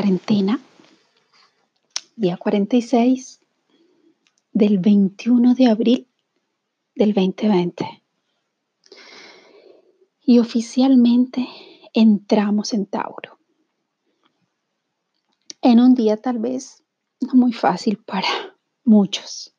cuarentena, 0.00 0.58
día 2.16 2.38
46 2.38 3.40
del 4.50 4.78
21 4.78 5.54
de 5.54 5.66
abril 5.66 6.08
del 6.94 7.12
2020. 7.12 8.02
Y 10.22 10.38
oficialmente 10.38 11.46
entramos 11.92 12.72
en 12.72 12.86
Tauro. 12.86 13.38
En 15.60 15.80
un 15.80 15.94
día 15.94 16.16
tal 16.16 16.38
vez 16.38 16.82
no 17.20 17.34
muy 17.34 17.52
fácil 17.52 17.98
para 17.98 18.56
muchos, 18.84 19.54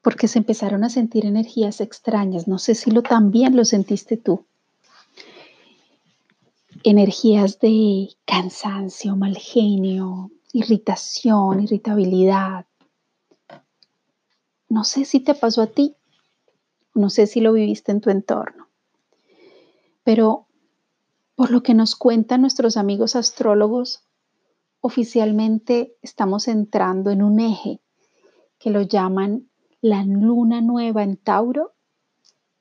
porque 0.00 0.28
se 0.28 0.38
empezaron 0.38 0.84
a 0.84 0.90
sentir 0.90 1.26
energías 1.26 1.80
extrañas. 1.80 2.46
No 2.46 2.60
sé 2.60 2.76
si 2.76 2.92
lo 2.92 3.02
también 3.02 3.56
lo 3.56 3.64
sentiste 3.64 4.16
tú 4.16 4.46
energías 6.82 7.58
de 7.60 8.08
cansancio, 8.24 9.16
mal 9.16 9.36
genio, 9.36 10.30
irritación, 10.52 11.62
irritabilidad. 11.62 12.66
No 14.68 14.84
sé 14.84 15.04
si 15.04 15.20
te 15.20 15.34
pasó 15.34 15.62
a 15.62 15.66
ti, 15.66 15.96
no 16.94 17.10
sé 17.10 17.26
si 17.26 17.40
lo 17.40 17.52
viviste 17.52 17.92
en 17.92 18.00
tu 18.00 18.10
entorno, 18.10 18.68
pero 20.04 20.46
por 21.34 21.50
lo 21.50 21.62
que 21.62 21.74
nos 21.74 21.96
cuentan 21.96 22.42
nuestros 22.42 22.76
amigos 22.76 23.16
astrólogos, 23.16 24.04
oficialmente 24.80 25.96
estamos 26.02 26.48
entrando 26.48 27.10
en 27.10 27.22
un 27.22 27.40
eje 27.40 27.80
que 28.58 28.70
lo 28.70 28.82
llaman 28.82 29.48
la 29.80 30.04
luna 30.04 30.60
nueva 30.60 31.02
en 31.02 31.16
Tauro 31.16 31.72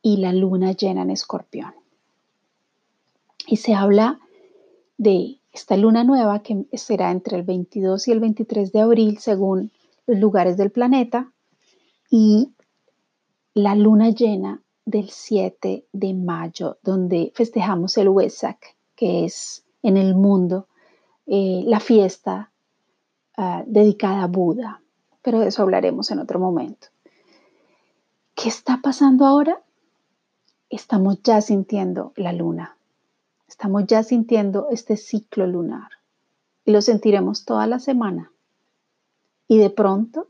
y 0.01 0.17
la 0.17 0.31
luna 0.31 0.71
llena 0.71 1.01
en 1.01 1.11
Escorpión. 1.11 1.78
Y 3.49 3.57
se 3.57 3.73
habla 3.73 4.19
de 4.97 5.39
esta 5.51 5.75
luna 5.75 6.03
nueva 6.03 6.43
que 6.43 6.67
será 6.73 7.09
entre 7.09 7.35
el 7.37 7.43
22 7.43 8.07
y 8.07 8.11
el 8.11 8.19
23 8.19 8.71
de 8.71 8.79
abril 8.79 9.17
según 9.17 9.71
los 10.05 10.19
lugares 10.19 10.55
del 10.55 10.69
planeta 10.69 11.31
y 12.11 12.53
la 13.55 13.73
luna 13.73 14.11
llena 14.11 14.61
del 14.85 15.09
7 15.09 15.85
de 15.91 16.13
mayo 16.13 16.77
donde 16.83 17.31
festejamos 17.33 17.97
el 17.97 18.09
Wesak 18.09 18.75
que 18.95 19.25
es 19.25 19.63
en 19.81 19.97
el 19.97 20.13
mundo 20.13 20.67
eh, 21.25 21.63
la 21.65 21.79
fiesta 21.79 22.51
ah, 23.37 23.63
dedicada 23.65 24.23
a 24.23 24.27
Buda. 24.27 24.81
Pero 25.21 25.39
de 25.39 25.47
eso 25.47 25.63
hablaremos 25.63 26.11
en 26.11 26.19
otro 26.19 26.39
momento. 26.39 26.87
¿Qué 28.35 28.49
está 28.49 28.79
pasando 28.81 29.25
ahora? 29.25 29.61
Estamos 30.69 31.21
ya 31.23 31.41
sintiendo 31.41 32.13
la 32.15 32.31
luna. 32.31 32.78
Estamos 33.49 33.87
ya 33.87 34.03
sintiendo 34.03 34.67
este 34.69 34.95
ciclo 34.95 35.47
lunar 35.47 35.89
y 36.65 36.71
lo 36.71 36.83
sentiremos 36.83 37.45
toda 37.45 37.65
la 37.65 37.79
semana. 37.79 38.31
Y 39.47 39.57
de 39.57 39.71
pronto 39.71 40.27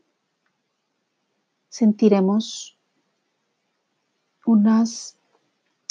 sentiremos 1.67 2.77
unas 4.45 5.17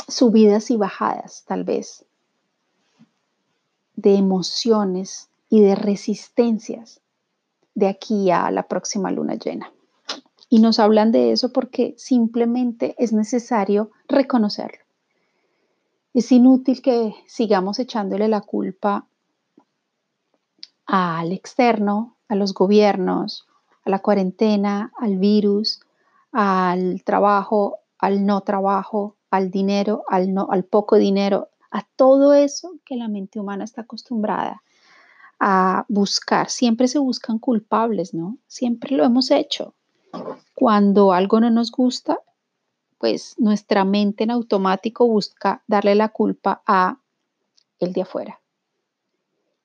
subidas 0.09 0.71
y 0.71 0.79
bajadas, 0.79 1.45
tal 1.47 1.65
vez, 1.65 2.07
de 3.95 4.15
emociones 4.15 5.29
y 5.51 5.61
de 5.61 5.75
resistencias 5.75 7.03
de 7.75 7.89
aquí 7.89 8.31
a 8.31 8.51
la 8.51 8.67
próxima 8.67 9.11
luna 9.11 9.35
llena. 9.35 9.71
Y 10.49 10.61
nos 10.61 10.79
hablan 10.79 11.13
de 11.13 11.33
eso 11.33 11.53
porque 11.53 11.95
simplemente 11.99 12.95
es 12.99 13.13
necesario 13.13 13.91
reconocerlo. 14.09 14.88
Es 16.19 16.33
inútil 16.33 16.83
que 16.83 17.15
sigamos 17.29 17.79
echándole 17.79 18.27
la 18.27 18.41
culpa 18.41 19.07
al 20.85 21.31
externo, 21.31 22.17
a 22.27 22.35
los 22.35 22.55
gobiernos, 22.55 23.47
a 23.85 23.91
la 23.91 24.01
cuarentena, 24.01 24.91
al 24.99 25.19
virus, 25.19 25.79
al 26.33 27.05
trabajo, 27.05 27.77
al 27.99 28.27
no 28.27 28.41
trabajo, 28.41 29.15
al 29.31 29.53
dinero, 29.53 30.03
al, 30.09 30.35
al 30.51 30.65
poco 30.65 30.97
dinero, 30.97 31.51
a 31.71 31.87
todo 31.95 32.35
eso 32.35 32.73
que 32.85 32.97
la 32.97 33.07
mente 33.07 33.39
humana 33.39 33.63
está 33.63 33.83
acostumbrada 33.83 34.65
a 35.39 35.85
buscar. 35.89 36.51
Siempre 36.51 36.89
se 36.89 36.99
buscan 36.99 37.39
culpables, 37.39 38.13
¿no? 38.13 38.39
Siempre 38.49 38.97
lo 38.97 39.05
hemos 39.05 39.31
hecho. 39.31 39.73
Cuando 40.57 41.13
algo 41.13 41.39
no 41.39 41.51
nos 41.51 41.71
gusta, 41.71 42.19
pues 42.99 43.37
nuestra 43.39 43.85
mente 43.85 44.25
en 44.25 44.31
automático 44.31 45.07
busca 45.07 45.63
darle 45.67 45.95
la 45.95 46.09
culpa 46.11 46.63
a 46.67 47.01
el 47.79 47.93
de 47.93 48.03
afuera. 48.03 48.41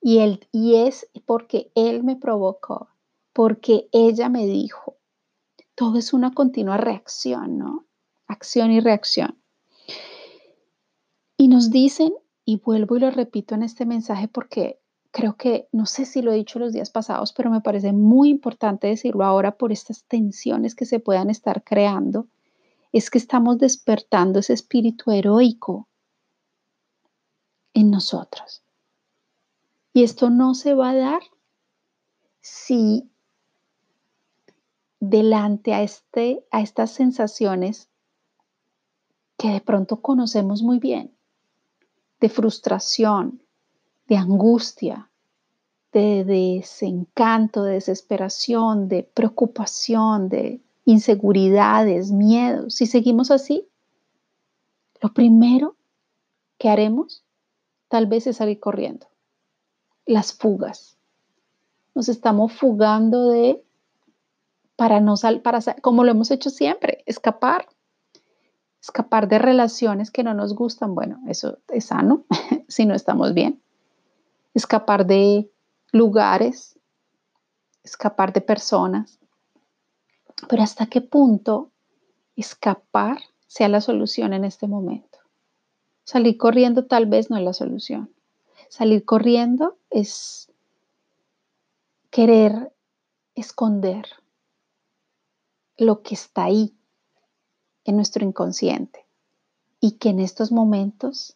Y, 0.01 0.39
y 0.51 0.75
es 0.75 1.07
porque 1.25 1.71
él 1.75 2.03
me 2.03 2.15
provocó, 2.15 2.89
porque 3.33 3.87
ella 3.91 4.29
me 4.29 4.45
dijo. 4.45 4.97
Todo 5.75 5.97
es 5.97 6.13
una 6.13 6.31
continua 6.33 6.77
reacción, 6.77 7.57
¿no? 7.57 7.85
Acción 8.27 8.71
y 8.71 8.79
reacción. 8.79 9.39
Y 11.35 11.47
nos 11.47 11.71
dicen, 11.71 12.13
y 12.45 12.57
vuelvo 12.57 12.97
y 12.97 12.99
lo 12.99 13.09
repito 13.09 13.55
en 13.55 13.63
este 13.63 13.85
mensaje 13.85 14.27
porque 14.27 14.79
creo 15.11 15.35
que, 15.35 15.67
no 15.71 15.85
sé 15.85 16.05
si 16.05 16.21
lo 16.21 16.31
he 16.31 16.35
dicho 16.35 16.59
los 16.59 16.73
días 16.73 16.89
pasados, 16.89 17.33
pero 17.33 17.49
me 17.49 17.61
parece 17.61 17.93
muy 17.93 18.29
importante 18.29 18.87
decirlo 18.87 19.23
ahora 19.23 19.57
por 19.57 19.71
estas 19.71 20.03
tensiones 20.05 20.75
que 20.75 20.85
se 20.85 20.99
puedan 20.99 21.29
estar 21.29 21.63
creando 21.63 22.27
es 22.93 23.09
que 23.09 23.17
estamos 23.17 23.57
despertando 23.57 24.39
ese 24.39 24.53
espíritu 24.53 25.11
heroico 25.11 25.89
en 27.73 27.89
nosotros. 27.89 28.63
Y 29.93 30.03
esto 30.03 30.29
no 30.29 30.53
se 30.53 30.75
va 30.75 30.91
a 30.91 30.95
dar 30.95 31.21
si 32.39 33.09
delante 34.99 35.73
a, 35.73 35.81
este, 35.81 36.45
a 36.51 36.61
estas 36.61 36.91
sensaciones 36.91 37.89
que 39.37 39.49
de 39.49 39.61
pronto 39.61 40.01
conocemos 40.01 40.61
muy 40.61 40.79
bien, 40.79 41.15
de 42.21 42.29
frustración, 42.29 43.41
de 44.07 44.17
angustia, 44.17 45.09
de 45.91 46.23
desencanto, 46.23 47.63
de 47.63 47.73
desesperación, 47.73 48.87
de 48.87 49.03
preocupación, 49.03 50.29
de 50.29 50.61
inseguridades, 50.85 52.11
miedos, 52.11 52.75
si 52.75 52.85
seguimos 52.85 53.31
así, 53.31 53.67
lo 55.01 55.13
primero 55.13 55.75
que 56.57 56.69
haremos 56.69 57.23
tal 57.87 58.07
vez 58.07 58.27
es 58.27 58.37
salir 58.37 58.59
corriendo. 58.59 59.07
Las 60.05 60.33
fugas. 60.33 60.97
Nos 61.93 62.09
estamos 62.09 62.53
fugando 62.53 63.29
de 63.29 63.63
para 64.75 64.99
no 64.99 65.15
salir, 65.15 65.41
para 65.41 65.59
como 65.81 66.03
lo 66.03 66.11
hemos 66.11 66.31
hecho 66.31 66.49
siempre, 66.49 67.03
escapar. 67.05 67.67
Escapar 68.81 69.29
de 69.29 69.39
relaciones 69.39 70.11
que 70.11 70.23
no 70.23 70.33
nos 70.33 70.55
gustan, 70.55 70.93
bueno, 70.93 71.21
eso 71.27 71.59
es 71.69 71.85
sano 71.85 72.25
si 72.67 72.85
no 72.85 72.95
estamos 72.95 73.33
bien. 73.33 73.61
Escapar 74.53 75.05
de 75.05 75.49
lugares, 75.91 76.77
escapar 77.83 78.33
de 78.33 78.41
personas, 78.41 79.19
pero 80.47 80.63
¿hasta 80.63 80.87
qué 80.87 81.01
punto 81.01 81.71
escapar 82.35 83.19
sea 83.47 83.67
la 83.69 83.81
solución 83.81 84.33
en 84.33 84.45
este 84.45 84.67
momento? 84.67 85.19
Salir 86.03 86.37
corriendo 86.37 86.85
tal 86.85 87.05
vez 87.05 87.29
no 87.29 87.37
es 87.37 87.43
la 87.43 87.53
solución. 87.53 88.13
Salir 88.69 89.05
corriendo 89.05 89.77
es 89.89 90.51
querer 92.09 92.73
esconder 93.35 94.05
lo 95.77 96.01
que 96.01 96.15
está 96.15 96.45
ahí 96.45 96.75
en 97.85 97.95
nuestro 97.95 98.25
inconsciente 98.25 99.05
y 99.79 99.93
que 99.93 100.09
en 100.09 100.19
estos 100.19 100.51
momentos 100.51 101.35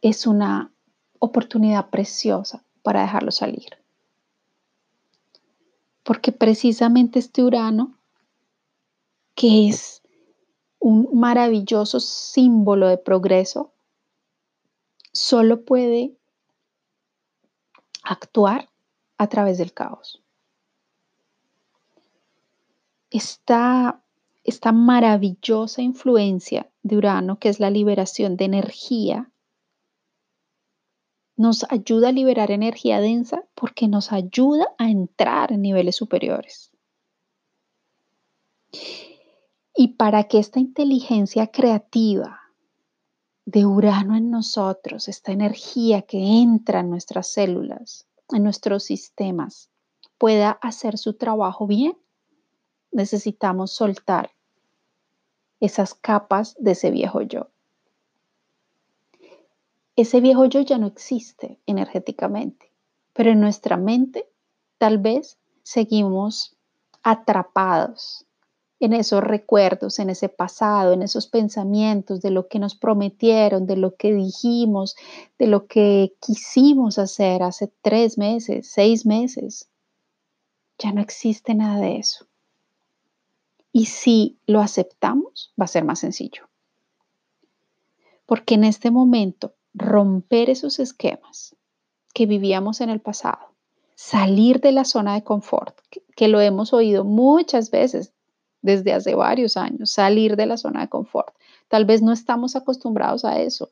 es 0.00 0.26
una 0.26 0.72
oportunidad 1.18 1.90
preciosa 1.90 2.64
para 2.82 3.02
dejarlo 3.02 3.30
salir 3.30 3.81
porque 6.02 6.32
precisamente 6.32 7.18
este 7.18 7.42
Urano, 7.42 7.98
que 9.34 9.68
es 9.68 10.02
un 10.78 11.08
maravilloso 11.12 12.00
símbolo 12.00 12.88
de 12.88 12.98
progreso, 12.98 13.72
solo 15.12 15.64
puede 15.64 16.16
actuar 18.02 18.68
a 19.16 19.28
través 19.28 19.58
del 19.58 19.72
caos. 19.72 20.22
Esta, 23.10 24.02
esta 24.42 24.72
maravillosa 24.72 25.82
influencia 25.82 26.68
de 26.82 26.96
Urano, 26.96 27.38
que 27.38 27.48
es 27.48 27.60
la 27.60 27.70
liberación 27.70 28.36
de 28.36 28.46
energía, 28.46 29.30
nos 31.36 31.64
ayuda 31.70 32.08
a 32.08 32.12
liberar 32.12 32.50
energía 32.50 33.00
densa 33.00 33.44
porque 33.62 33.86
nos 33.86 34.10
ayuda 34.10 34.74
a 34.76 34.90
entrar 34.90 35.52
en 35.52 35.62
niveles 35.62 35.94
superiores. 35.94 36.72
Y 39.72 39.94
para 39.94 40.24
que 40.24 40.40
esta 40.40 40.58
inteligencia 40.58 41.46
creativa 41.46 42.40
de 43.44 43.64
Urano 43.64 44.16
en 44.16 44.32
nosotros, 44.32 45.06
esta 45.06 45.30
energía 45.30 46.02
que 46.02 46.18
entra 46.18 46.80
en 46.80 46.90
nuestras 46.90 47.28
células, 47.28 48.08
en 48.30 48.42
nuestros 48.42 48.82
sistemas, 48.82 49.70
pueda 50.18 50.50
hacer 50.60 50.98
su 50.98 51.14
trabajo 51.14 51.68
bien, 51.68 51.96
necesitamos 52.90 53.70
soltar 53.70 54.32
esas 55.60 55.94
capas 55.94 56.56
de 56.58 56.72
ese 56.72 56.90
viejo 56.90 57.22
yo. 57.22 57.46
Ese 59.94 60.20
viejo 60.20 60.46
yo 60.46 60.62
ya 60.62 60.78
no 60.78 60.88
existe 60.88 61.60
energéticamente, 61.66 62.71
pero 63.12 63.30
en 63.30 63.40
nuestra 63.40 63.76
mente 63.76 64.28
tal 64.78 64.98
vez 64.98 65.38
seguimos 65.62 66.56
atrapados 67.02 68.26
en 68.80 68.94
esos 68.94 69.22
recuerdos, 69.22 70.00
en 70.00 70.10
ese 70.10 70.28
pasado, 70.28 70.92
en 70.92 71.02
esos 71.02 71.28
pensamientos 71.28 72.20
de 72.20 72.30
lo 72.30 72.48
que 72.48 72.58
nos 72.58 72.74
prometieron, 72.74 73.64
de 73.64 73.76
lo 73.76 73.94
que 73.94 74.12
dijimos, 74.12 74.96
de 75.38 75.46
lo 75.46 75.68
que 75.68 76.14
quisimos 76.20 76.98
hacer 76.98 77.44
hace 77.44 77.72
tres 77.80 78.18
meses, 78.18 78.68
seis 78.68 79.06
meses. 79.06 79.68
Ya 80.78 80.92
no 80.92 81.00
existe 81.00 81.54
nada 81.54 81.80
de 81.80 81.98
eso. 81.98 82.26
Y 83.70 83.86
si 83.86 84.40
lo 84.46 84.60
aceptamos, 84.60 85.54
va 85.58 85.66
a 85.66 85.68
ser 85.68 85.84
más 85.84 86.00
sencillo. 86.00 86.48
Porque 88.26 88.54
en 88.54 88.64
este 88.64 88.90
momento, 88.90 89.54
romper 89.74 90.50
esos 90.50 90.80
esquemas 90.80 91.54
que 92.12 92.26
vivíamos 92.26 92.80
en 92.80 92.90
el 92.90 93.00
pasado, 93.00 93.52
salir 93.94 94.60
de 94.60 94.72
la 94.72 94.84
zona 94.84 95.14
de 95.14 95.24
confort, 95.24 95.78
que, 96.16 96.28
lo 96.28 96.40
hemos 96.40 96.72
oído 96.72 97.04
muchas 97.04 97.70
veces 97.70 98.12
desde 98.60 98.92
hace 98.92 99.14
varios 99.14 99.56
años, 99.56 99.90
salir 99.90 100.36
de 100.36 100.46
la 100.46 100.56
zona 100.56 100.82
de 100.82 100.88
confort. 100.88 101.34
Tal 101.68 101.84
vez 101.84 102.02
no 102.02 102.12
estamos 102.12 102.54
acostumbrados 102.54 103.24
a 103.24 103.40
eso. 103.40 103.70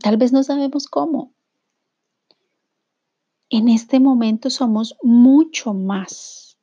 Tal 0.00 0.16
vez 0.16 0.32
no 0.32 0.42
sabemos 0.42 0.86
cómo. 0.88 1.32
En 3.48 3.68
este 3.68 4.00
momento 4.00 4.50
somos 4.50 4.96
mucho 5.02 5.72
más 5.72 6.58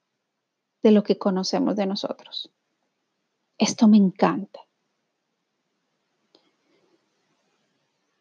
de 0.84 0.92
lo 0.92 1.04
que 1.04 1.18
conocemos 1.18 1.76
de 1.76 1.86
nosotros. 1.86 2.52
Esto 3.58 3.88
me 3.88 3.98
encanta. 3.98 4.60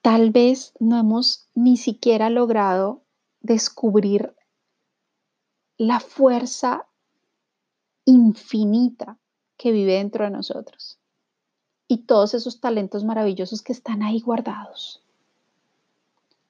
Tal 0.03 0.31
vez 0.31 0.73
no 0.81 0.99
hemos 0.99 1.49
ni 1.55 1.77
siquiera 1.77 2.31
logrado 2.31 3.03
descubrir 3.43 4.35
la 5.77 6.01
fuerza 6.01 6.87
infinita 8.07 9.19
que 9.57 9.73
vive 9.73 9.95
dentro 9.95 10.25
de 10.25 10.31
nosotros 10.31 10.99
y 11.87 11.99
todos 12.05 12.35
esos 12.35 12.61
talentos 12.61 13.05
maravillosos 13.05 13.63
que 13.63 13.73
están 13.73 14.03
ahí 14.03 14.21
guardados. 14.21 15.03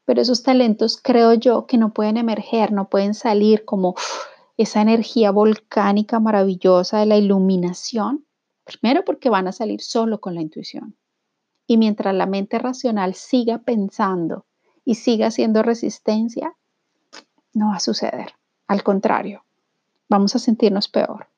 Pero 0.05 0.20
esos 0.20 0.43
talentos 0.43 0.96
creo 1.03 1.35
yo 1.35 1.67
que 1.67 1.79
no 1.79 1.93
pueden 1.93 2.19
emerger, 2.19 2.73
no 2.73 2.88
pueden 2.88 3.14
salir 3.14 3.64
como 3.64 3.94
esa 4.56 4.82
energía 4.82 5.31
volcánica 5.31 6.20
maravillosa 6.20 6.99
de 6.99 7.06
la 7.06 7.17
iluminación, 7.17 8.26
primero 8.64 9.05
porque 9.05 9.31
van 9.31 9.49
a 9.49 9.53
salir 9.53 9.81
solo 9.81 10.20
con 10.20 10.35
la 10.35 10.43
intuición. 10.43 10.94
Y 11.70 11.76
mientras 11.76 12.12
la 12.17 12.26
mente 12.26 12.58
racional 12.58 13.14
siga 13.14 13.58
pensando 13.58 14.44
y 14.84 14.96
siga 14.96 15.28
haciendo 15.28 15.62
resistencia, 15.62 16.56
no 17.52 17.69
va 17.69 17.76
a 17.76 17.78
suceder. 17.78 18.32
Al 18.67 18.82
contrario, 18.82 19.44
vamos 20.08 20.34
a 20.34 20.40
sentirnos 20.40 20.88
peor. 20.88 21.28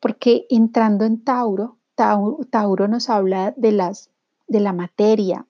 Porque 0.00 0.46
entrando 0.50 1.06
en 1.06 1.24
Tauro, 1.24 1.78
Tauro, 1.94 2.88
nos 2.88 3.08
habla 3.08 3.54
de, 3.56 3.72
las, 3.72 4.10
de 4.48 4.60
la 4.60 4.74
materia, 4.74 5.46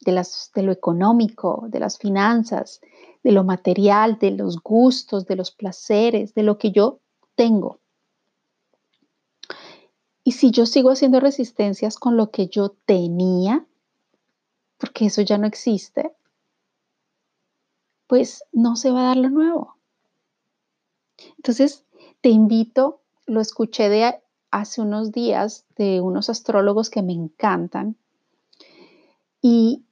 de, 0.00 0.12
las, 0.12 0.50
de 0.54 0.62
lo 0.62 0.72
económico, 0.72 1.66
de 1.68 1.80
las 1.80 1.98
finanzas, 1.98 2.80
de 3.22 3.32
lo 3.32 3.44
material, 3.44 4.18
de 4.18 4.30
los 4.30 4.62
gustos, 4.62 5.26
de 5.26 5.36
los 5.36 5.50
placeres, 5.50 6.32
de 6.32 6.44
lo 6.44 6.56
que 6.56 6.72
yo 6.72 7.00
tengo. 7.34 7.78
Y 10.26 10.32
si 10.32 10.50
yo 10.50 10.66
sigo 10.66 10.90
haciendo 10.90 11.20
resistencias 11.20 11.98
con 11.98 12.16
lo 12.16 12.32
que 12.32 12.48
yo 12.48 12.70
tenía, 12.84 13.64
porque 14.76 15.06
eso 15.06 15.22
ya 15.22 15.38
no 15.38 15.46
existe, 15.46 16.10
pues 18.08 18.42
no 18.50 18.74
se 18.74 18.90
va 18.90 19.02
a 19.02 19.04
dar 19.04 19.18
lo 19.18 19.30
nuevo. 19.30 19.76
Entonces, 21.36 21.84
te 22.22 22.30
invito 22.30 23.02
lo 23.26 23.40
escuché 23.40 23.88
de 23.88 24.20
hace 24.50 24.80
unos 24.80 25.12
días 25.12 25.64
de 25.76 26.00
unos 26.00 26.28
astrólogos 26.28 26.90
que 26.90 27.02
me 27.02 27.12
encantan 27.12 27.96
y 29.40 29.84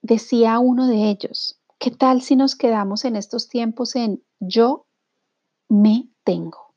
decía 0.00 0.58
uno 0.60 0.86
de 0.86 1.10
ellos, 1.10 1.60
¿qué 1.78 1.90
tal 1.90 2.22
si 2.22 2.36
nos 2.36 2.56
quedamos 2.56 3.04
en 3.04 3.16
estos 3.16 3.50
tiempos 3.50 3.96
en 3.96 4.24
yo 4.40 4.86
me 5.68 6.08
tengo? 6.24 6.72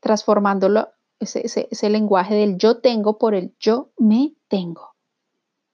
Transformándolo, 0.00 0.88
ese, 1.22 1.90
lenguaje 1.90 2.34
del 2.34 2.58
yo 2.58 2.80
tengo 2.80 3.18
por 3.18 3.34
el 3.34 3.54
yo 3.58 3.90
me 3.98 4.34
tengo 4.48 4.94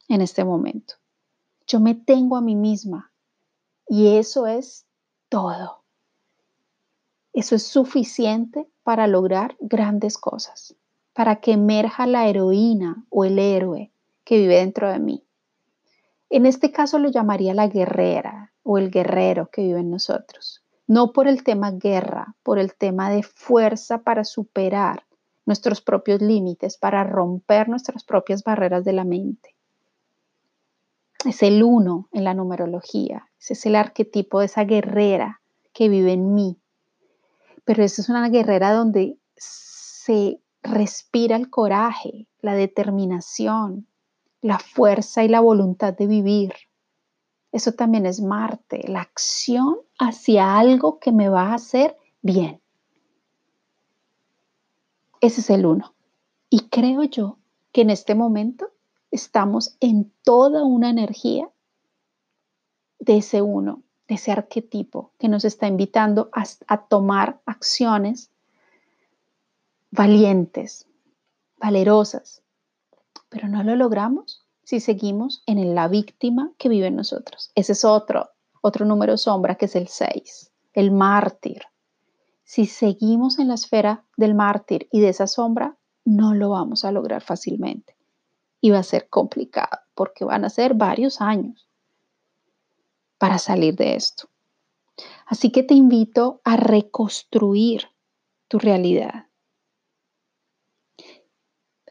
en 0.08 0.20
este 0.20 0.44
momento. 0.44 0.94
Yo 1.66 1.80
me 1.80 1.94
tengo 1.94 2.36
a 2.36 2.40
mí 2.40 2.54
misma 2.54 3.12
y 3.88 4.16
eso 4.16 4.46
es 4.46 4.86
todo. 5.28 5.82
Eso 7.32 7.54
es 7.54 7.64
suficiente 7.64 8.68
para 8.82 9.06
lograr 9.06 9.56
grandes 9.60 10.18
cosas, 10.18 10.74
para 11.12 11.36
que 11.36 11.52
emerja 11.52 12.06
la 12.06 12.26
heroína 12.26 13.04
o 13.10 13.24
el 13.24 13.38
héroe 13.38 13.92
que 14.24 14.38
vive 14.38 14.56
dentro 14.56 14.90
de 14.90 14.98
mí. 14.98 15.24
En 16.30 16.46
este 16.46 16.72
caso 16.72 16.98
lo 16.98 17.10
llamaría 17.10 17.54
la 17.54 17.68
guerrera 17.68 18.52
o 18.62 18.78
el 18.78 18.90
guerrero 18.90 19.50
que 19.50 19.62
vive 19.62 19.80
en 19.80 19.90
nosotros, 19.90 20.62
no 20.86 21.12
por 21.12 21.28
el 21.28 21.42
tema 21.42 21.70
guerra, 21.70 22.34
por 22.42 22.58
el 22.58 22.74
tema 22.74 23.10
de 23.10 23.22
fuerza 23.22 24.02
para 24.02 24.24
superar 24.24 25.07
nuestros 25.48 25.80
propios 25.80 26.20
límites, 26.20 26.76
para 26.76 27.04
romper 27.04 27.70
nuestras 27.70 28.04
propias 28.04 28.44
barreras 28.44 28.84
de 28.84 28.92
la 28.92 29.04
mente. 29.04 29.54
Es 31.24 31.42
el 31.42 31.62
uno 31.62 32.06
en 32.12 32.24
la 32.24 32.34
numerología, 32.34 33.30
ese 33.40 33.54
es 33.54 33.64
el 33.64 33.74
arquetipo 33.74 34.40
de 34.40 34.46
esa 34.46 34.64
guerrera 34.64 35.40
que 35.72 35.88
vive 35.88 36.12
en 36.12 36.34
mí, 36.34 36.58
pero 37.64 37.82
esa 37.82 38.02
es 38.02 38.10
una 38.10 38.28
guerrera 38.28 38.74
donde 38.74 39.16
se 39.36 40.38
respira 40.62 41.36
el 41.36 41.48
coraje, 41.48 42.26
la 42.42 42.52
determinación, 42.52 43.86
la 44.42 44.58
fuerza 44.58 45.24
y 45.24 45.28
la 45.28 45.40
voluntad 45.40 45.94
de 45.94 46.06
vivir. 46.06 46.52
Eso 47.52 47.72
también 47.72 48.04
es 48.04 48.20
Marte, 48.20 48.84
la 48.86 49.00
acción 49.00 49.78
hacia 49.98 50.58
algo 50.58 50.98
que 50.98 51.10
me 51.10 51.30
va 51.30 51.44
a 51.44 51.54
hacer 51.54 51.96
bien. 52.20 52.60
Ese 55.20 55.40
es 55.40 55.50
el 55.50 55.66
uno. 55.66 55.94
Y 56.50 56.68
creo 56.68 57.02
yo 57.04 57.38
que 57.72 57.82
en 57.82 57.90
este 57.90 58.14
momento 58.14 58.70
estamos 59.10 59.76
en 59.80 60.12
toda 60.22 60.64
una 60.64 60.90
energía 60.90 61.50
de 62.98 63.18
ese 63.18 63.42
uno, 63.42 63.82
de 64.06 64.14
ese 64.14 64.32
arquetipo 64.32 65.12
que 65.18 65.28
nos 65.28 65.44
está 65.44 65.66
invitando 65.66 66.30
a, 66.32 66.86
tomar 66.86 67.40
acciones 67.46 68.30
valientes, 69.90 70.86
valerosas, 71.56 72.42
pero 73.28 73.48
no 73.48 73.62
lo 73.62 73.76
logramos 73.76 74.46
si 74.62 74.80
seguimos 74.80 75.42
en 75.46 75.74
la 75.74 75.88
víctima 75.88 76.52
que 76.58 76.68
vive 76.68 76.86
en 76.86 76.96
nosotros. 76.96 77.50
Ese 77.54 77.72
es 77.72 77.84
otro, 77.84 78.30
otro 78.60 78.84
número 78.84 79.16
sombra 79.16 79.54
que 79.54 79.66
es 79.66 79.76
el 79.76 79.88
6, 79.88 80.52
el 80.74 80.90
mártir. 80.90 81.62
Si 82.48 82.64
seguimos 82.64 83.38
en 83.38 83.48
la 83.48 83.56
esfera 83.56 84.06
del 84.16 84.34
mártir 84.34 84.88
y 84.90 85.00
de 85.00 85.10
esa 85.10 85.26
sombra, 85.26 85.76
no 86.06 86.32
lo 86.32 86.48
vamos 86.48 86.86
a 86.86 86.92
lograr 86.92 87.20
fácilmente. 87.20 87.94
Y 88.62 88.70
va 88.70 88.78
a 88.78 88.84
ser 88.84 89.10
complicado 89.10 89.80
porque 89.94 90.24
van 90.24 90.46
a 90.46 90.48
ser 90.48 90.72
varios 90.72 91.20
años 91.20 91.68
para 93.18 93.36
salir 93.36 93.76
de 93.76 93.96
esto. 93.96 94.30
Así 95.26 95.52
que 95.52 95.62
te 95.62 95.74
invito 95.74 96.40
a 96.42 96.56
reconstruir 96.56 97.90
tu 98.48 98.58
realidad. 98.58 99.26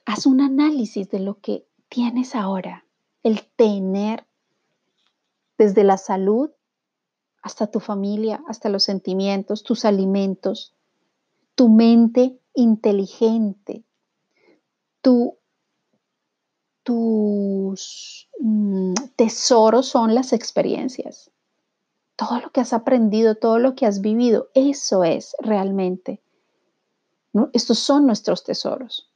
Haz 0.06 0.26
un 0.26 0.42
análisis 0.42 1.08
de 1.12 1.20
lo 1.20 1.40
que 1.40 1.68
tienes 1.88 2.34
ahora, 2.34 2.84
el 3.22 3.46
tener 3.56 4.26
desde 5.60 5.84
la 5.84 6.00
salud 6.00 6.50
hasta 7.42 7.68
tu 7.68 7.80
familia, 7.80 8.42
hasta 8.48 8.70
los 8.70 8.84
sentimientos, 8.84 9.64
tus 9.64 9.86
alimentos, 9.86 10.74
tu 11.56 11.70
mente 11.70 12.40
inteligente, 12.54 13.84
tu 15.02 15.38
tus 16.88 18.30
mm, 18.40 18.94
tesoros 19.18 19.88
son 19.88 20.16
las 20.16 20.32
experiencias. 20.32 21.32
Todo 22.16 22.40
lo 22.40 22.50
que 22.52 22.62
has 22.62 22.72
aprendido, 22.72 23.36
todo 23.36 23.60
lo 23.60 23.76
que 23.76 23.86
has 23.86 24.00
vivido, 24.00 24.48
eso 24.54 25.04
es 25.04 25.36
realmente. 25.40 26.22
Estos 27.52 27.80
son 27.80 28.06
nuestros 28.08 28.46
tesoros. 28.46 29.12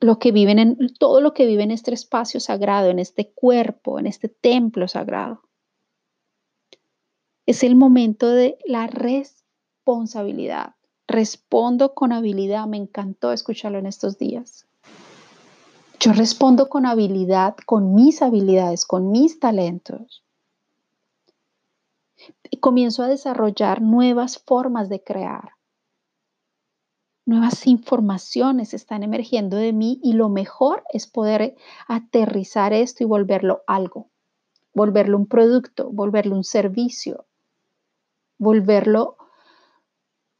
lo 0.00 0.18
que 0.18 0.30
viven 0.32 0.58
en 0.58 0.94
todo 0.98 1.22
lo 1.22 1.32
que 1.32 1.46
vive 1.46 1.62
en 1.62 1.70
este 1.70 1.94
espacio 1.94 2.38
sagrado, 2.40 2.90
en 2.90 2.98
este 2.98 3.32
cuerpo, 3.32 3.98
en 3.98 4.06
este 4.06 4.28
templo 4.28 4.86
sagrado. 4.86 5.40
Es 7.46 7.62
el 7.62 7.76
momento 7.76 8.28
de 8.28 8.58
la 8.64 8.88
responsabilidad. 8.88 10.74
Respondo 11.06 11.94
con 11.94 12.12
habilidad. 12.12 12.66
Me 12.66 12.76
encantó 12.76 13.30
escucharlo 13.30 13.78
en 13.78 13.86
estos 13.86 14.18
días. 14.18 14.66
Yo 16.00 16.12
respondo 16.12 16.68
con 16.68 16.86
habilidad, 16.86 17.54
con 17.64 17.94
mis 17.94 18.20
habilidades, 18.20 18.84
con 18.84 19.12
mis 19.12 19.38
talentos. 19.38 20.24
Y 22.50 22.58
comienzo 22.58 23.04
a 23.04 23.08
desarrollar 23.08 23.80
nuevas 23.80 24.38
formas 24.38 24.88
de 24.88 25.04
crear. 25.04 25.50
Nuevas 27.26 27.68
informaciones 27.68 28.74
están 28.74 29.04
emergiendo 29.04 29.56
de 29.56 29.72
mí 29.72 30.00
y 30.02 30.14
lo 30.14 30.28
mejor 30.28 30.82
es 30.92 31.06
poder 31.06 31.56
aterrizar 31.86 32.72
esto 32.72 33.04
y 33.04 33.06
volverlo 33.06 33.62
algo, 33.66 34.10
volverlo 34.74 35.16
un 35.16 35.26
producto, 35.26 35.90
volverlo 35.90 36.36
un 36.36 36.44
servicio, 36.44 37.26
volverlo 38.38 39.16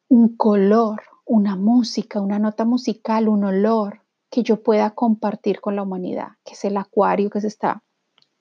un 0.08 0.36
color, 0.36 1.02
una 1.24 1.56
música, 1.56 2.20
una 2.20 2.38
nota 2.38 2.64
musical, 2.64 3.28
un 3.28 3.44
olor 3.44 4.02
que 4.30 4.42
yo 4.42 4.62
pueda 4.62 4.94
compartir 4.94 5.60
con 5.60 5.76
la 5.76 5.82
humanidad, 5.82 6.32
que 6.44 6.54
es 6.54 6.64
el 6.64 6.76
acuario 6.76 7.30
que 7.30 7.40
se 7.40 7.48
está 7.48 7.82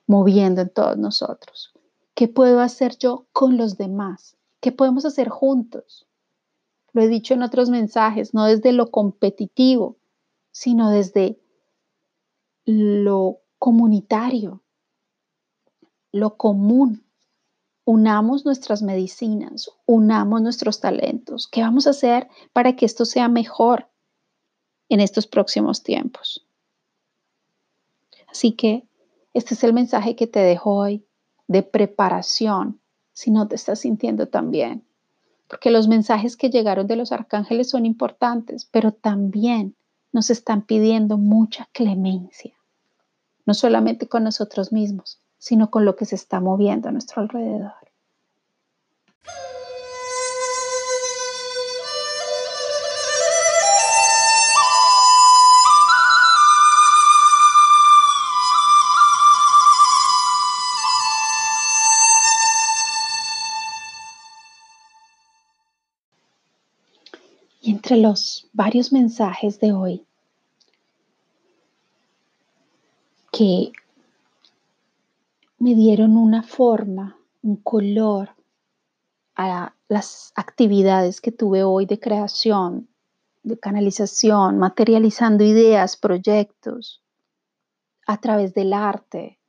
moviendo 0.08 0.62
en 0.62 0.70
todos 0.70 0.98
nosotros. 0.98 1.74
¿Qué 2.14 2.28
puedo 2.28 2.62
hacer 2.62 2.98
yo 2.98 3.28
con 3.34 3.58
los 3.58 3.78
demás? 3.78 4.38
¿Qué 4.62 4.72
podemos 4.72 5.06
hacer 5.06 5.30
juntos? 5.30 6.08
Lo 6.94 7.02
he 7.02 7.08
dicho 7.08 7.34
en 7.34 7.44
otros 7.44 7.70
mensajes, 7.70 8.34
no 8.34 8.46
desde 8.46 8.72
lo 8.72 8.90
competitivo, 8.90 9.98
sino 10.52 10.90
desde 10.90 11.42
lo 12.66 13.42
comunitario, 13.60 14.64
lo 16.12 16.38
común. 16.38 17.05
Unamos 17.86 18.46
nuestras 18.46 18.82
medicinas, 18.82 19.70
unamos 19.86 20.42
nuestros 20.42 20.80
talentos. 20.80 21.48
¿Qué 21.48 21.62
vamos 21.62 21.88
a 21.88 21.92
hacer 21.92 22.28
para 22.52 22.76
que 22.76 22.86
esto 22.86 23.06
sea 23.06 23.30
mejor 23.30 23.88
en 24.90 25.00
estos 25.00 25.28
próximos 25.28 25.84
tiempos? 25.84 26.46
Así 28.28 28.54
que 28.54 28.88
este 29.34 29.54
es 29.54 29.64
el 29.64 29.74
mensaje 29.74 30.16
que 30.16 30.28
te 30.28 30.40
dejo 30.40 30.76
hoy 30.76 31.06
de 31.48 31.62
preparación 31.64 32.82
si 33.14 33.32
no 33.32 33.48
te 33.48 33.56
estás 33.56 33.80
sintiendo 33.80 34.28
tan 34.28 34.52
bien 34.52 34.86
porque 35.48 35.70
los 35.70 35.88
mensajes 35.88 36.38
que 36.38 36.50
llegaron 36.50 36.88
de 36.88 36.96
los 36.96 37.12
arcángeles 37.12 37.70
son 37.70 37.86
importantes, 37.86 38.66
pero 38.66 38.92
también 38.92 39.76
nos 40.12 40.30
están 40.30 40.64
pidiendo 40.64 41.18
mucha 41.18 41.70
clemencia, 41.72 42.56
no 43.46 43.54
solamente 43.54 44.08
con 44.08 44.24
nosotros 44.24 44.72
mismos, 44.72 45.22
sino 45.38 45.70
con 45.70 45.86
lo 45.86 45.96
que 45.96 46.06
se 46.06 46.16
está 46.16 46.40
moviendo 46.40 46.90
a 46.90 46.92
nuestro 46.92 47.22
alrededor. 47.22 47.74
Y 67.62 67.72
entre 67.72 67.98
los 67.98 68.48
varios 68.54 68.92
mensajes 68.92 69.60
de 69.60 69.74
hoy 69.74 70.06
que 73.32 73.74
me 75.66 75.74
dieron 75.74 76.16
una 76.16 76.44
forma, 76.44 77.18
un 77.42 77.56
color 77.56 78.36
a 79.36 79.74
las 79.88 80.32
actividades 80.36 81.22
que 81.22 81.32
tuve 81.32 81.64
hoy 81.64 81.88
de 81.88 82.00
creación, 82.00 82.88
de 83.42 83.58
canalización, 83.58 84.60
materializando 84.60 85.44
ideas, 85.44 85.98
proyectos, 85.98 87.02
a 88.06 88.22
través 88.22 88.54
del 88.54 88.74
arte, 88.74 89.40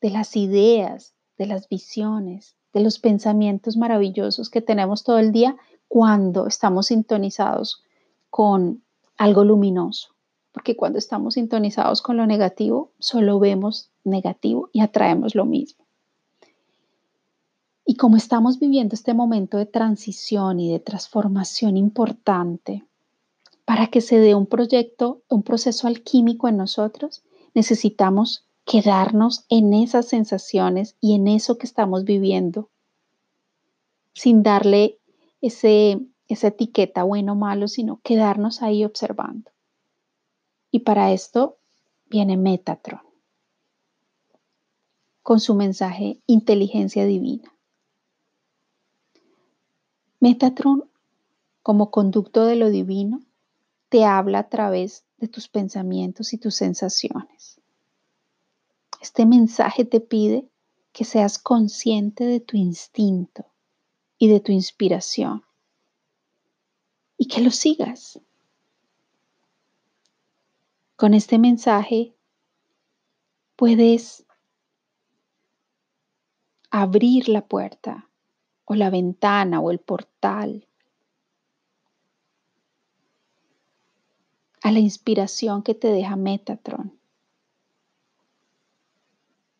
de 0.00 0.10
las 0.10 0.36
ideas, 0.36 1.12
de 1.36 1.46
las 1.46 1.68
visiones, 1.68 2.54
de 2.72 2.82
los 2.82 3.00
pensamientos 3.00 3.76
maravillosos 3.76 4.48
que 4.48 4.62
tenemos 4.62 5.02
todo 5.02 5.18
el 5.18 5.32
día 5.32 5.56
cuando 5.88 6.46
estamos 6.46 6.86
sintonizados 6.86 7.82
con 8.30 8.84
algo 9.18 9.42
luminoso, 9.42 10.11
porque 10.52 10.76
cuando 10.76 10.98
estamos 10.98 11.34
sintonizados 11.34 12.02
con 12.02 12.16
lo 12.16 12.26
negativo, 12.26 12.92
solo 12.98 13.38
vemos 13.38 13.90
negativo 14.04 14.68
y 14.72 14.80
atraemos 14.80 15.34
lo 15.34 15.46
mismo. 15.46 15.84
Y 17.84 17.96
como 17.96 18.16
estamos 18.16 18.60
viviendo 18.60 18.94
este 18.94 19.14
momento 19.14 19.58
de 19.58 19.66
transición 19.66 20.60
y 20.60 20.70
de 20.70 20.78
transformación 20.78 21.76
importante, 21.76 22.84
para 23.64 23.88
que 23.88 24.00
se 24.00 24.18
dé 24.18 24.34
un 24.34 24.46
proyecto, 24.46 25.22
un 25.28 25.42
proceso 25.42 25.86
alquímico 25.86 26.48
en 26.48 26.58
nosotros, 26.58 27.22
necesitamos 27.54 28.46
quedarnos 28.64 29.44
en 29.48 29.72
esas 29.74 30.06
sensaciones 30.06 30.96
y 31.00 31.14
en 31.14 31.28
eso 31.28 31.58
que 31.58 31.66
estamos 31.66 32.04
viviendo, 32.04 32.70
sin 34.14 34.42
darle 34.42 34.98
ese, 35.40 36.00
esa 36.28 36.48
etiqueta 36.48 37.02
bueno 37.02 37.32
o 37.32 37.36
malo, 37.36 37.66
sino 37.66 38.00
quedarnos 38.02 38.62
ahí 38.62 38.84
observando. 38.84 39.51
Y 40.72 40.80
para 40.80 41.12
esto 41.12 41.58
viene 42.06 42.36
Metatron 42.36 43.00
con 45.22 45.38
su 45.38 45.54
mensaje 45.54 46.20
inteligencia 46.26 47.06
divina. 47.06 47.54
Metatron, 50.18 50.90
como 51.62 51.92
conducto 51.92 52.44
de 52.44 52.56
lo 52.56 52.70
divino, 52.70 53.22
te 53.88 54.04
habla 54.04 54.40
a 54.40 54.48
través 54.48 55.04
de 55.18 55.28
tus 55.28 55.46
pensamientos 55.46 56.32
y 56.32 56.38
tus 56.38 56.56
sensaciones. 56.56 57.60
Este 59.00 59.26
mensaje 59.26 59.84
te 59.84 60.00
pide 60.00 60.48
que 60.92 61.04
seas 61.04 61.38
consciente 61.38 62.24
de 62.24 62.40
tu 62.40 62.56
instinto, 62.56 63.46
y 64.22 64.28
de 64.28 64.38
tu 64.38 64.52
inspiración. 64.52 65.42
Y 67.18 67.26
que 67.26 67.40
lo 67.40 67.50
sigas. 67.50 68.20
Con 71.02 71.14
este 71.14 71.36
mensaje 71.36 72.14
puedes 73.56 74.24
abrir 76.70 77.28
la 77.28 77.44
puerta 77.44 78.08
o 78.66 78.76
la 78.76 78.88
ventana 78.88 79.58
o 79.58 79.72
el 79.72 79.80
portal 79.80 80.68
a 84.62 84.70
la 84.70 84.78
inspiración 84.78 85.64
que 85.64 85.74
te 85.74 85.88
deja 85.88 86.14
Metatron. 86.14 86.96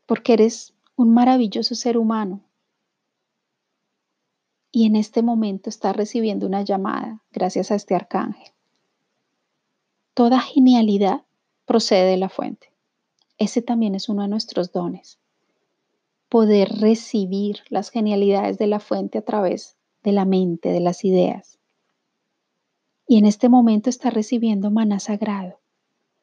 Porque 0.06 0.34
eres 0.34 0.76
un 0.94 1.12
maravilloso 1.12 1.74
ser 1.74 1.98
humano 1.98 2.44
y 4.70 4.86
en 4.86 4.94
este 4.94 5.22
momento 5.22 5.70
está 5.70 5.92
recibiendo 5.92 6.46
una 6.46 6.62
llamada 6.62 7.20
gracias 7.32 7.72
a 7.72 7.74
este 7.74 7.96
arcángel. 7.96 8.52
Toda 10.14 10.38
genialidad 10.38 11.24
procede 11.72 12.10
de 12.10 12.18
la 12.18 12.28
fuente. 12.28 12.70
Ese 13.38 13.62
también 13.62 13.94
es 13.94 14.10
uno 14.10 14.20
de 14.20 14.28
nuestros 14.28 14.72
dones. 14.72 15.18
Poder 16.28 16.68
recibir 16.68 17.60
las 17.70 17.88
genialidades 17.88 18.58
de 18.58 18.66
la 18.66 18.78
fuente 18.78 19.16
a 19.16 19.22
través 19.22 19.78
de 20.02 20.12
la 20.12 20.26
mente, 20.26 20.68
de 20.68 20.80
las 20.80 21.02
ideas. 21.02 21.58
Y 23.08 23.16
en 23.16 23.24
este 23.24 23.48
momento 23.48 23.88
está 23.88 24.10
recibiendo 24.10 24.70
maná 24.70 25.00
sagrado, 25.00 25.60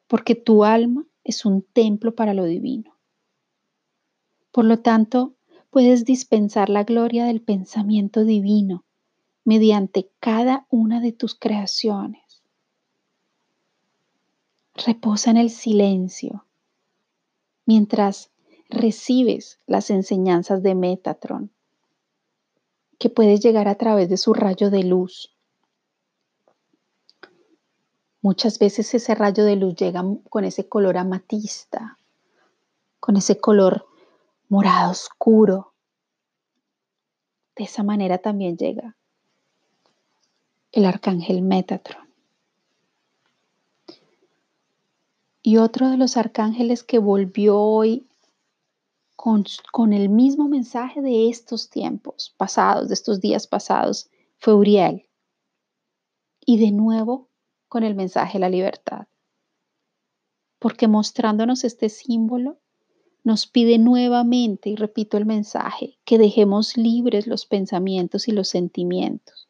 porque 0.05 0.35
tu 0.35 0.65
alma 0.65 1.07
es 1.23 1.45
un 1.45 1.63
templo 1.63 2.13
para 2.13 2.35
lo 2.35 2.43
divino. 2.45 2.95
Por 4.51 4.65
lo 4.65 4.81
tanto, 4.81 5.33
puedes 5.71 6.05
dispensar 6.05 6.69
la 6.69 6.83
gloria 6.83 7.25
del 7.25 7.41
pensamiento 7.41 8.23
divino 8.23 8.85
mediante 9.45 10.11
cada 10.19 10.67
una 10.69 11.01
de 11.01 11.11
tus 11.11 11.33
creaciones. 11.33 12.28
Reposa 14.85 15.31
en 15.31 15.37
el 15.37 15.49
silencio 15.49 16.45
mientras 17.65 18.31
recibes 18.69 19.59
las 19.67 19.89
enseñanzas 19.89 20.63
de 20.63 20.73
Metatron, 20.73 21.51
que 22.97 23.09
puedes 23.09 23.41
llegar 23.41 23.67
a 23.67 23.75
través 23.75 24.09
de 24.09 24.15
su 24.15 24.33
rayo 24.33 24.69
de 24.69 24.83
luz. 24.83 25.35
Muchas 28.21 28.57
veces 28.57 28.93
ese 28.93 29.15
rayo 29.15 29.43
de 29.43 29.57
luz 29.57 29.75
llega 29.75 30.03
con 30.29 30.45
ese 30.45 30.69
color 30.69 30.97
amatista, 30.97 31.97
con 33.01 33.17
ese 33.17 33.37
color 33.37 33.85
morado 34.47 34.91
oscuro. 34.91 35.73
De 37.55 37.65
esa 37.65 37.83
manera 37.83 38.17
también 38.17 38.55
llega 38.57 38.95
el 40.71 40.85
arcángel 40.85 41.41
Metatron. 41.41 42.08
Y 45.49 45.57
otro 45.57 45.89
de 45.89 45.97
los 45.97 46.15
arcángeles 46.15 46.83
que 46.83 46.99
volvió 46.99 47.59
hoy 47.59 48.05
con, 49.15 49.45
con, 49.71 49.93
el 49.93 50.07
mismo 50.07 50.47
mensaje 50.47 51.01
de 51.01 51.27
estos 51.27 51.71
tiempos 51.71 52.35
pasados, 52.37 52.89
de 52.89 52.93
estos 52.93 53.19
días 53.19 53.47
pasados, 53.47 54.11
fue 54.37 54.53
Uriel. 54.53 55.09
Y 56.45 56.59
de 56.59 56.71
nuevo 56.71 57.29
con 57.67 57.83
el 57.83 57.95
mensaje 57.95 58.33
de 58.33 58.41
la 58.41 58.49
libertad. 58.49 59.07
Porque 60.59 60.87
mostrándonos 60.87 61.63
este 61.63 61.89
símbolo, 61.89 62.59
nos 63.23 63.47
pide 63.47 63.79
nuevamente, 63.79 64.69
y 64.69 64.75
repito 64.75 65.17
el 65.17 65.25
mensaje, 65.25 65.97
que 66.05 66.19
dejemos 66.19 66.77
libres 66.77 67.25
los 67.25 67.47
pensamientos 67.47 68.27
y 68.27 68.33
los 68.33 68.49
sentimientos, 68.49 69.49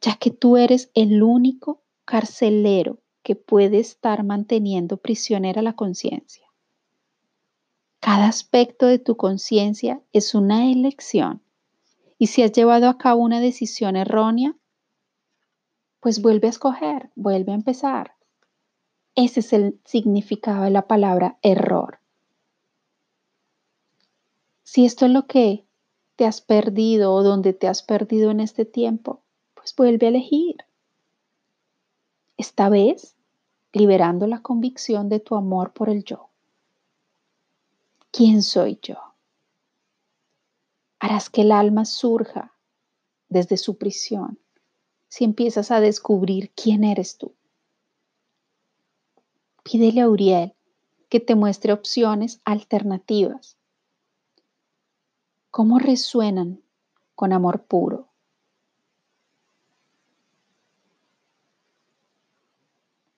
ya 0.00 0.14
que 0.14 0.30
tú 0.30 0.56
eres 0.56 0.92
el 0.94 1.20
único 1.24 1.82
carcelero 2.04 3.00
que 3.24 3.34
puede 3.34 3.80
estar 3.80 4.22
manteniendo 4.22 4.98
prisionera 4.98 5.62
la 5.62 5.72
conciencia. 5.72 6.46
Cada 7.98 8.28
aspecto 8.28 8.86
de 8.86 8.98
tu 8.98 9.16
conciencia 9.16 10.02
es 10.12 10.34
una 10.34 10.70
elección 10.70 11.42
y 12.18 12.28
si 12.28 12.42
has 12.42 12.52
llevado 12.52 12.88
a 12.88 12.98
cabo 12.98 13.22
una 13.22 13.40
decisión 13.40 13.96
errónea, 13.96 14.54
pues 16.00 16.20
vuelve 16.20 16.48
a 16.48 16.50
escoger, 16.50 17.10
vuelve 17.16 17.52
a 17.52 17.54
empezar. 17.54 18.12
Ese 19.14 19.40
es 19.40 19.54
el 19.54 19.80
significado 19.86 20.64
de 20.64 20.70
la 20.70 20.86
palabra 20.86 21.38
error. 21.40 21.98
Si 24.64 24.84
esto 24.84 25.06
es 25.06 25.12
lo 25.12 25.26
que 25.26 25.64
te 26.16 26.26
has 26.26 26.42
perdido 26.42 27.14
o 27.14 27.22
donde 27.22 27.54
te 27.54 27.68
has 27.68 27.82
perdido 27.82 28.30
en 28.30 28.40
este 28.40 28.66
tiempo, 28.66 29.22
pues 29.54 29.74
vuelve 29.74 30.06
a 30.06 30.10
elegir. 30.10 30.56
Esta 32.46 32.68
vez, 32.68 33.16
liberando 33.72 34.26
la 34.26 34.42
convicción 34.42 35.08
de 35.08 35.18
tu 35.18 35.34
amor 35.34 35.72
por 35.72 35.88
el 35.88 36.04
yo. 36.04 36.28
¿Quién 38.10 38.42
soy 38.42 38.78
yo? 38.82 38.98
Harás 40.98 41.30
que 41.30 41.40
el 41.40 41.52
alma 41.52 41.86
surja 41.86 42.52
desde 43.30 43.56
su 43.56 43.78
prisión 43.78 44.38
si 45.08 45.24
empiezas 45.24 45.70
a 45.70 45.80
descubrir 45.80 46.52
quién 46.54 46.84
eres 46.84 47.16
tú. 47.16 47.34
Pídele 49.62 50.02
a 50.02 50.10
Uriel 50.10 50.52
que 51.08 51.20
te 51.20 51.34
muestre 51.36 51.72
opciones 51.72 52.42
alternativas. 52.44 53.56
¿Cómo 55.50 55.78
resuenan 55.78 56.62
con 57.14 57.32
amor 57.32 57.64
puro? 57.64 58.13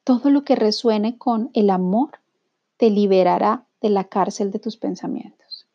Todo 0.06 0.30
lo 0.30 0.44
que 0.44 0.54
resuene 0.54 1.18
con 1.18 1.50
el 1.52 1.68
amor 1.68 2.20
te 2.76 2.90
liberará 2.90 3.66
de 3.80 3.90
la 3.90 4.04
cárcel 4.04 4.52
de 4.52 4.60
tus 4.60 4.76
pensamientos 4.76 5.66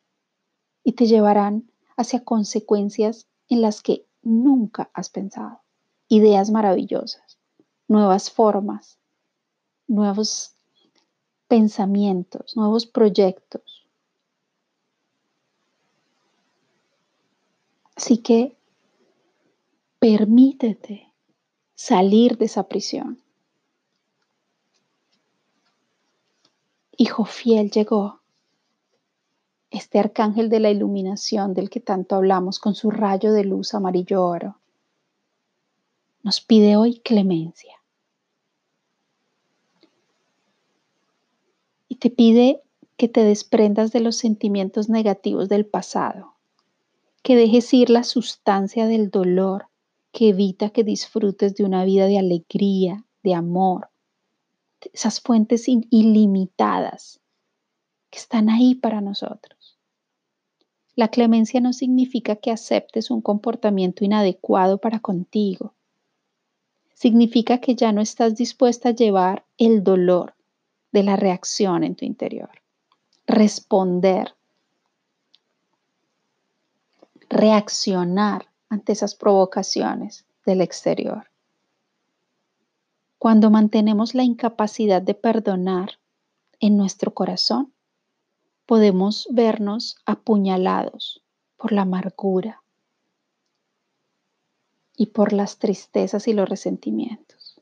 y 0.86 0.94
te 0.94 1.06
llevarán 1.06 1.70
hacia 1.98 2.24
consecuencias 2.24 3.28
en 3.50 3.62
las 3.62 3.82
que 3.82 4.06
nunca 4.22 4.90
has 4.94 5.10
pensado. 5.10 5.60
Ideas 6.08 6.50
maravillosas, 6.50 7.40
nuevas 7.90 8.32
formas, 8.32 9.00
nuevos 9.90 10.54
pensamientos, 11.50 12.56
nuevos 12.56 12.86
proyectos. 12.86 13.86
Así 17.98 18.20
que 18.20 18.56
permítete 20.00 21.12
salir 21.76 22.38
de 22.38 22.46
esa 22.46 22.70
prisión. 22.70 23.22
Hijo 27.04 27.26
fiel 27.26 27.72
llegó, 27.72 28.22
este 29.72 29.98
arcángel 29.98 30.50
de 30.50 30.60
la 30.60 30.70
iluminación 30.70 31.56
del 31.56 31.72
que 31.72 31.80
tanto 31.80 32.16
hablamos 32.16 32.60
con 32.60 32.76
su 32.76 32.92
rayo 32.92 33.34
de 33.34 33.44
luz 33.44 33.74
amarillo 33.74 34.24
oro. 34.24 34.60
Nos 36.22 36.42
pide 36.42 36.78
hoy 36.78 37.00
clemencia. 37.00 37.74
te 41.96 42.12
pide 42.12 42.62
que 42.98 43.08
te 43.08 43.24
desprendas 43.24 43.92
de 43.92 44.02
los 44.02 44.18
sentimientos 44.18 44.88
negativos 44.88 45.50
del 45.50 45.66
pasado, 45.66 46.36
que 47.24 47.36
dejes 47.36 47.74
ir 47.74 47.90
la 47.90 48.04
sustancia 48.04 48.86
del 48.86 49.10
dolor 49.10 49.70
que 50.12 50.30
evita 50.30 50.70
que 50.70 50.84
disfrutes 50.84 51.56
de 51.56 51.64
una 51.64 51.84
vida 51.84 52.06
de 52.06 52.20
alegría, 52.20 53.06
de 53.24 53.34
amor, 53.34 53.91
esas 54.94 55.20
fuentes 55.20 55.68
ilimitadas 55.68 57.20
que 58.10 58.20
están 58.20 58.50
ahí 58.50 58.76
para 58.76 59.02
nosotros. 59.02 59.78
La 60.96 61.08
clemencia 61.08 61.62
no 61.62 61.74
significa 61.74 62.36
que 62.36 62.52
aceptes 62.52 63.10
un 63.10 63.22
comportamiento 63.22 64.04
inadecuado 64.04 64.78
para 64.78 65.00
contigo. 65.00 65.74
Significa 66.94 67.60
que 67.60 67.76
ya 67.76 67.92
no 67.92 68.02
estás 68.02 68.36
dispuesta 68.36 68.90
a 68.90 68.96
llevar 68.96 69.46
el 69.58 69.84
dolor 69.84 70.36
de 70.92 71.04
la 71.04 71.16
reacción 71.16 71.84
en 71.84 71.96
tu 71.96 72.06
interior. 72.06 72.52
Responder. 73.26 74.36
Reaccionar 77.30 78.48
ante 78.68 78.92
esas 78.92 79.16
provocaciones 79.16 80.26
del 80.46 80.62
exterior. 80.62 81.31
Cuando 83.22 83.52
mantenemos 83.52 84.16
la 84.16 84.24
incapacidad 84.24 85.00
de 85.00 85.14
perdonar 85.14 86.00
en 86.60 86.76
nuestro 86.76 87.14
corazón, 87.14 87.72
podemos 88.66 89.28
vernos 89.30 89.98
apuñalados 90.08 91.22
por 91.56 91.72
la 91.72 91.84
amargura 91.84 92.64
y 94.98 95.06
por 95.06 95.34
las 95.34 95.60
tristezas 95.60 96.28
y 96.28 96.34
los 96.34 96.50
resentimientos. 96.50 97.62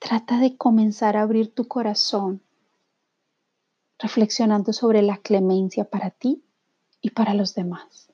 Trata 0.00 0.40
de 0.40 0.56
comenzar 0.56 1.16
a 1.16 1.22
abrir 1.22 1.54
tu 1.54 1.68
corazón, 1.68 2.42
reflexionando 4.00 4.72
sobre 4.72 5.02
la 5.02 5.18
clemencia 5.18 5.84
para 5.84 6.10
ti 6.10 6.42
y 7.00 7.10
para 7.10 7.34
los 7.34 7.54
demás. 7.54 8.09